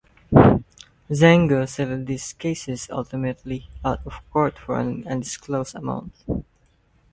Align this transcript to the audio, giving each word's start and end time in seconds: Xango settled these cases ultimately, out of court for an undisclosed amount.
Xango 1.11 1.69
settled 1.69 2.07
these 2.07 2.33
cases 2.33 2.87
ultimately, 2.91 3.69
out 3.85 3.99
of 4.07 4.27
court 4.31 4.57
for 4.57 4.79
an 4.79 5.07
undisclosed 5.07 5.75
amount. 5.75 6.15